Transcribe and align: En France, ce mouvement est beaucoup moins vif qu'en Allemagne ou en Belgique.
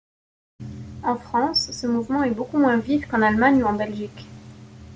En 1.03 1.15
France, 1.15 1.69
ce 1.71 1.85
mouvement 1.85 2.23
est 2.23 2.31
beaucoup 2.33 2.57
moins 2.57 2.77
vif 2.77 3.07
qu'en 3.07 3.21
Allemagne 3.21 3.61
ou 3.61 3.67
en 3.67 3.73
Belgique. 3.73 4.25